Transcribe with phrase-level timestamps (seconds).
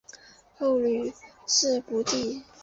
[0.57, 1.13] 后屡
[1.45, 2.41] 试不第。